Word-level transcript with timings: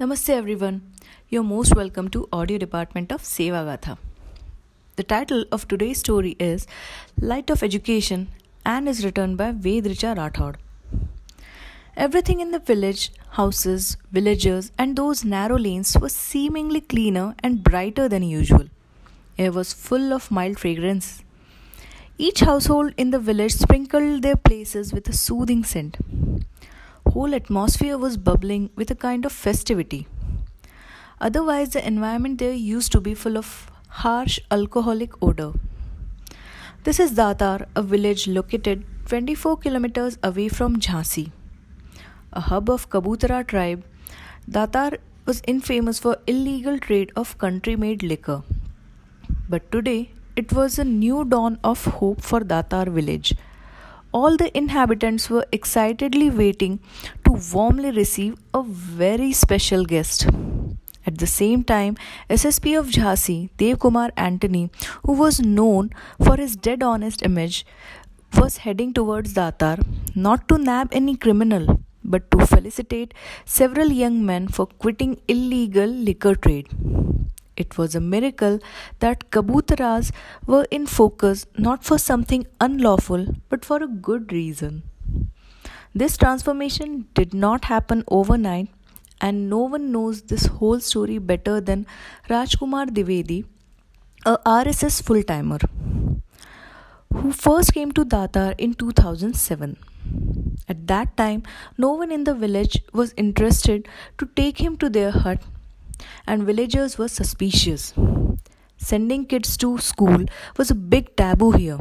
Namaste 0.00 0.30
everyone. 0.30 0.82
You're 1.28 1.44
most 1.44 1.76
welcome 1.76 2.08
to 2.08 2.28
audio 2.32 2.58
department 2.58 3.12
of 3.12 3.22
Sevagatha. 3.22 3.96
The 4.96 5.04
title 5.04 5.44
of 5.52 5.68
today's 5.68 6.00
story 6.00 6.34
is 6.40 6.66
Light 7.20 7.48
of 7.48 7.62
Education 7.62 8.26
and 8.66 8.88
is 8.88 9.04
written 9.04 9.36
by 9.36 9.52
Vedricha 9.52 10.16
Rathod. 10.16 10.56
Everything 11.96 12.40
in 12.40 12.50
the 12.50 12.58
village, 12.58 13.12
houses, 13.38 13.96
villagers 14.10 14.72
and 14.76 14.96
those 14.96 15.24
narrow 15.24 15.56
lanes 15.56 15.96
was 15.96 16.12
seemingly 16.12 16.80
cleaner 16.80 17.36
and 17.44 17.62
brighter 17.62 18.08
than 18.08 18.24
usual. 18.24 18.66
Air 19.38 19.52
was 19.52 19.72
full 19.72 20.12
of 20.12 20.28
mild 20.28 20.58
fragrance. 20.58 21.22
Each 22.18 22.40
household 22.40 22.94
in 22.96 23.12
the 23.12 23.20
village 23.20 23.54
sprinkled 23.54 24.22
their 24.22 24.36
places 24.36 24.92
with 24.92 25.08
a 25.08 25.12
soothing 25.12 25.62
scent 25.62 25.98
whole 27.14 27.34
atmosphere 27.36 27.96
was 27.96 28.16
bubbling 28.16 28.70
with 28.74 28.90
a 28.90 28.94
kind 29.02 29.24
of 29.24 29.32
festivity. 29.32 30.06
Otherwise, 31.20 31.68
the 31.74 31.86
environment 31.86 32.38
there 32.38 32.52
used 32.52 32.90
to 32.90 33.00
be 33.00 33.14
full 33.14 33.38
of 33.38 33.70
harsh 34.00 34.40
alcoholic 34.50 35.12
odor. 35.22 35.52
This 36.82 36.98
is 36.98 37.12
Datar, 37.12 37.66
a 37.76 37.82
village 37.82 38.26
located 38.26 38.84
24 39.06 39.58
kilometers 39.58 40.18
away 40.24 40.48
from 40.48 40.80
Jhansi. 40.80 41.30
A 42.32 42.40
hub 42.40 42.68
of 42.68 42.90
Kabutara 42.90 43.46
tribe, 43.46 43.84
Datar 44.50 44.98
was 45.24 45.40
infamous 45.46 46.00
for 46.00 46.18
illegal 46.26 46.80
trade 46.80 47.12
of 47.14 47.38
country-made 47.38 48.02
liquor. 48.02 48.42
But 49.48 49.70
today, 49.70 50.10
it 50.34 50.52
was 50.52 50.80
a 50.80 50.84
new 50.84 51.24
dawn 51.24 51.60
of 51.62 51.84
hope 51.84 52.22
for 52.22 52.40
Datar 52.40 52.88
village 52.88 53.36
all 54.18 54.36
the 54.36 54.50
inhabitants 54.56 55.28
were 55.28 55.44
excitedly 55.50 56.30
waiting 56.30 56.78
to 57.24 57.32
warmly 57.52 57.90
receive 57.90 58.34
a 58.54 58.62
very 58.62 59.32
special 59.32 59.84
guest. 59.84 60.26
At 61.06 61.18
the 61.18 61.26
same 61.26 61.64
time, 61.64 61.96
SSP 62.30 62.78
of 62.78 62.86
Jhansi, 62.86 63.50
Dev 63.56 63.80
Kumar 63.80 64.10
Antony, 64.16 64.70
who 65.04 65.12
was 65.12 65.40
known 65.40 65.90
for 66.24 66.36
his 66.36 66.54
dead 66.56 66.82
honest 66.82 67.22
image, 67.22 67.66
was 68.38 68.58
heading 68.58 68.94
towards 68.94 69.34
Datar 69.34 69.84
not 70.14 70.48
to 70.48 70.58
nab 70.58 70.88
any 70.92 71.16
criminal 71.16 71.80
but 72.04 72.30
to 72.30 72.46
felicitate 72.46 73.14
several 73.44 73.90
young 73.90 74.24
men 74.24 74.46
for 74.46 74.66
quitting 74.66 75.20
illegal 75.28 75.86
liquor 75.86 76.34
trade. 76.34 76.68
It 77.56 77.78
was 77.78 77.94
a 77.94 78.00
miracle 78.00 78.58
that 78.98 79.30
kabutaras 79.30 80.10
were 80.46 80.66
in 80.70 80.86
focus 80.86 81.46
not 81.56 81.84
for 81.84 81.98
something 81.98 82.46
unlawful 82.60 83.26
but 83.48 83.64
for 83.64 83.82
a 83.82 83.86
good 83.86 84.32
reason. 84.32 84.82
This 85.94 86.16
transformation 86.16 87.06
did 87.14 87.32
not 87.32 87.66
happen 87.66 88.02
overnight, 88.08 88.68
and 89.20 89.48
no 89.48 89.58
one 89.58 89.92
knows 89.92 90.22
this 90.22 90.46
whole 90.46 90.80
story 90.80 91.18
better 91.18 91.60
than 91.60 91.86
Rajkumar 92.28 92.86
Divedi, 92.86 93.44
a 94.26 94.38
RSS 94.38 95.00
full 95.00 95.22
timer, 95.22 95.58
who 97.12 97.30
first 97.30 97.72
came 97.72 97.92
to 97.92 98.04
Datar 98.04 98.56
in 98.58 98.74
2007. 98.74 99.76
At 100.68 100.88
that 100.88 101.16
time, 101.16 101.44
no 101.78 101.92
one 101.92 102.10
in 102.10 102.24
the 102.24 102.34
village 102.34 102.82
was 102.92 103.14
interested 103.16 103.86
to 104.18 104.26
take 104.34 104.58
him 104.58 104.76
to 104.78 104.90
their 104.90 105.12
hut 105.12 105.44
and 106.26 106.44
villagers 106.44 106.98
were 106.98 107.08
suspicious. 107.08 107.94
Sending 108.76 109.24
kids 109.26 109.56
to 109.58 109.78
school 109.78 110.24
was 110.56 110.70
a 110.70 110.74
big 110.74 111.14
taboo 111.16 111.52
here. 111.52 111.78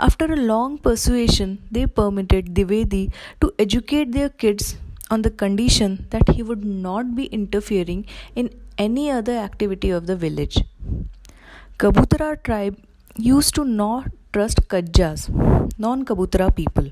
After 0.00 0.24
a 0.32 0.36
long 0.36 0.78
persuasion, 0.78 1.62
they 1.70 1.86
permitted 1.86 2.54
Divedi 2.54 3.12
to 3.40 3.52
educate 3.58 4.12
their 4.12 4.28
kids 4.28 4.76
on 5.10 5.22
the 5.22 5.30
condition 5.30 6.06
that 6.10 6.28
he 6.30 6.42
would 6.42 6.64
not 6.64 7.14
be 7.14 7.26
interfering 7.26 8.06
in 8.34 8.50
any 8.78 9.10
other 9.10 9.36
activity 9.36 9.90
of 9.90 10.06
the 10.06 10.16
village. 10.16 10.58
Kabutara 11.78 12.42
tribe 12.42 12.76
used 13.16 13.54
to 13.54 13.64
not 13.64 14.10
trust 14.32 14.66
Kajjas, 14.68 15.28
non 15.78 16.04
Kabutara 16.04 16.54
people. 16.54 16.90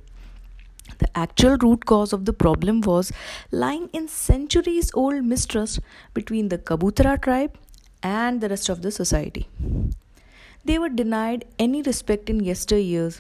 The 1.03 1.19
actual 1.19 1.57
root 1.57 1.85
cause 1.85 2.13
of 2.13 2.27
the 2.27 2.33
problem 2.33 2.81
was 2.81 3.11
lying 3.51 3.89
in 3.93 4.07
centuries 4.07 4.91
old 4.95 5.25
mistrust 5.25 5.81
between 6.15 6.49
the 6.49 6.59
Kabutara 6.59 7.21
tribe 7.21 7.59
and 8.05 8.41
the 8.41 8.49
rest 8.49 8.69
of 8.69 8.83
the 8.83 8.93
society. 8.93 9.49
They 10.65 10.79
were 10.79 10.89
denied 10.89 11.45
any 11.59 11.83
respect 11.83 12.31
in 12.31 12.39
yesteryears, 12.41 13.17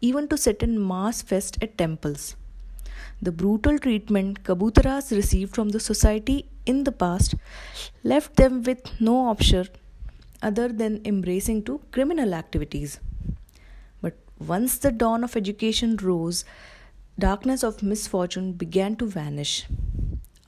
even 0.00 0.28
to 0.28 0.36
sit 0.36 0.62
in 0.62 0.86
mass 0.86 1.22
fest 1.22 1.58
at 1.60 1.76
temples. 1.76 2.36
The 3.20 3.32
brutal 3.32 3.80
treatment 3.80 4.44
Kabutaras 4.44 5.10
received 5.10 5.56
from 5.56 5.70
the 5.70 5.80
society 5.80 6.46
in 6.66 6.84
the 6.84 6.92
past 6.92 7.34
left 8.04 8.36
them 8.36 8.62
with 8.62 9.00
no 9.00 9.26
option 9.26 9.66
other 10.40 10.68
than 10.68 11.00
embracing 11.04 11.64
to 11.64 11.80
criminal 11.90 12.32
activities. 12.32 13.00
But 14.00 14.16
once 14.38 14.78
the 14.78 14.92
dawn 14.92 15.24
of 15.24 15.36
education 15.36 15.96
rose, 15.96 16.44
darkness 17.18 17.64
of 17.64 17.82
misfortune 17.82 18.52
began 18.52 18.94
to 18.94 19.04
vanish. 19.04 19.66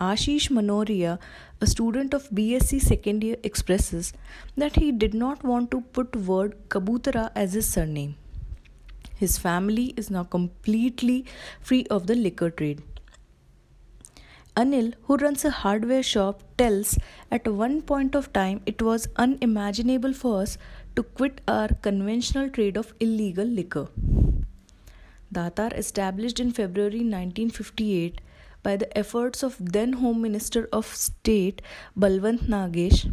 Ashish 0.00 0.50
Manoria, 0.50 1.18
a 1.60 1.66
student 1.66 2.14
of 2.14 2.30
BSc 2.30 2.80
second 2.80 3.24
year, 3.24 3.36
expresses 3.42 4.12
that 4.56 4.76
he 4.76 4.92
did 4.92 5.12
not 5.12 5.42
want 5.42 5.72
to 5.72 5.80
put 5.80 6.14
word 6.14 6.56
Kabutara 6.68 7.32
as 7.34 7.54
his 7.54 7.68
surname. 7.68 8.14
His 9.16 9.36
family 9.36 9.94
is 9.96 10.10
now 10.10 10.22
completely 10.22 11.26
free 11.60 11.86
of 11.90 12.06
the 12.06 12.14
liquor 12.14 12.50
trade. 12.50 12.82
Anil, 14.56 14.94
who 15.02 15.16
runs 15.16 15.44
a 15.44 15.50
hardware 15.50 16.04
shop, 16.04 16.44
tells 16.56 16.96
at 17.32 17.48
one 17.48 17.82
point 17.82 18.14
of 18.14 18.32
time 18.32 18.62
it 18.64 18.80
was 18.80 19.08
unimaginable 19.16 20.12
for 20.12 20.42
us 20.42 20.56
to 20.94 21.02
quit 21.02 21.40
our 21.48 21.68
conventional 21.82 22.48
trade 22.48 22.76
of 22.76 22.94
illegal 23.00 23.44
liquor. 23.44 23.88
Datar, 25.32 25.72
established 25.76 26.40
in 26.40 26.52
February 26.52 27.00
1958 27.00 28.20
by 28.62 28.76
the 28.76 28.98
efforts 28.98 29.42
of 29.42 29.56
then 29.60 29.94
Home 29.94 30.20
Minister 30.20 30.68
of 30.72 30.86
State 30.86 31.62
Balwant 31.98 32.48
Nagesh, 32.48 33.06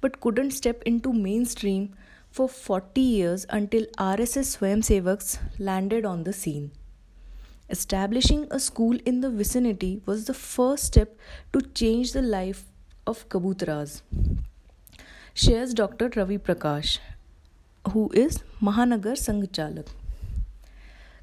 but 0.00 0.20
couldn't 0.20 0.50
step 0.50 0.82
into 0.84 1.12
mainstream 1.12 1.94
for 2.30 2.48
40 2.48 3.00
years 3.00 3.46
until 3.48 3.86
RSS 3.98 4.56
Swayamsevaks 4.58 5.38
landed 5.58 6.04
on 6.04 6.24
the 6.24 6.32
scene. 6.32 6.70
Establishing 7.70 8.46
a 8.50 8.60
school 8.60 8.98
in 9.06 9.20
the 9.22 9.30
vicinity 9.30 10.02
was 10.04 10.26
the 10.26 10.34
first 10.34 10.84
step 10.84 11.16
to 11.52 11.60
change 11.60 12.12
the 12.12 12.22
life 12.22 12.64
of 13.06 13.28
Kabutaras. 13.28 14.02
Shares 15.34 15.72
Dr. 15.72 16.10
Ravi 16.14 16.36
Prakash, 16.36 16.98
who 17.92 18.10
is 18.12 18.42
Mahanagar 18.60 19.16
Sanghchalak. 19.16 19.86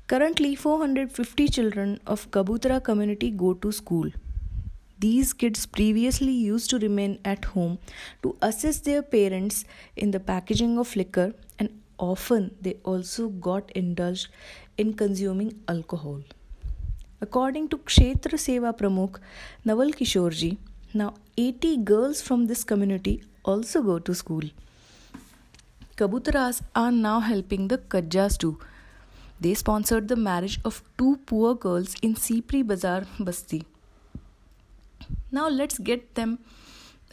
Currently, 0.10 0.56
450 0.56 1.50
children 1.50 2.00
of 2.08 2.32
Kabutra 2.32 2.84
community 2.84 3.30
go 3.30 3.54
to 3.54 3.72
school. 3.72 4.10
These 4.98 5.34
kids 5.34 5.68
previously 5.68 6.32
used 6.32 6.72
to 6.72 6.80
remain 6.80 7.20
at 7.24 7.46
home 7.46 7.78
to 8.24 8.36
assist 8.42 8.86
their 8.86 9.04
parents 9.04 9.66
in 9.96 10.10
the 10.10 10.20
packaging 10.20 10.80
of 10.80 10.96
liquor, 10.96 11.36
and 11.60 11.70
often 12.00 12.56
they 12.60 12.74
also 12.84 13.28
got 13.30 13.70
indulged 13.82 14.30
in 14.80 14.94
consuming 14.94 15.54
alcohol. 15.68 16.24
According 17.22 17.70
to 17.70 17.78
Kshetra 17.78 18.42
Seva 18.46 18.76
Pramukh 18.76 19.20
Naval 19.64 19.92
Kishorji, 19.92 20.58
now 20.92 21.14
80 21.38 21.78
girls 21.92 22.20
from 22.20 22.48
this 22.48 22.64
community 22.64 23.22
also 23.44 23.84
go 23.84 24.00
to 24.00 24.16
school. 24.16 24.50
Kabutras 25.96 26.64
are 26.76 26.92
now 26.92 27.20
helping 27.20 27.68
the 27.68 27.78
Kajjas 27.78 28.40
too 28.40 28.58
they 29.40 29.54
sponsored 29.54 30.08
the 30.08 30.16
marriage 30.16 30.60
of 30.66 30.84
two 30.98 31.18
poor 31.26 31.56
girls 31.56 31.96
in 32.02 32.16
Sipri 32.16 32.66
Bazar 32.66 33.04
Basti. 33.20 33.66
Now 35.32 35.48
let's 35.48 35.78
get 35.78 36.16
them 36.16 36.40